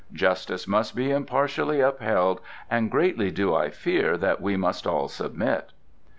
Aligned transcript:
Justice 0.13 0.67
must 0.67 0.95
be 0.95 1.11
impartially 1.11 1.79
upheld 1.79 2.41
and 2.71 2.89
greatly 2.89 3.29
do 3.29 3.53
I 3.53 3.69
fear 3.69 4.17
that 4.17 4.41
we 4.41 4.57
must 4.57 4.87
all 4.87 5.07
submit." 5.07 5.73